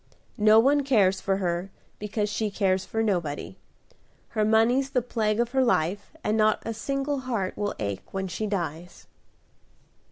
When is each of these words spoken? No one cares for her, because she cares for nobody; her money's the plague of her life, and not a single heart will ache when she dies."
No 0.39 0.59
one 0.59 0.81
cares 0.81 1.21
for 1.21 1.37
her, 1.37 1.69
because 1.99 2.27
she 2.27 2.49
cares 2.49 2.85
for 2.85 3.03
nobody; 3.03 3.55
her 4.29 4.43
money's 4.43 4.89
the 4.89 5.01
plague 5.03 5.39
of 5.39 5.51
her 5.51 5.63
life, 5.63 6.11
and 6.23 6.35
not 6.35 6.63
a 6.65 6.73
single 6.73 7.19
heart 7.19 7.55
will 7.55 7.75
ache 7.77 8.11
when 8.11 8.27
she 8.27 8.47
dies." 8.47 9.05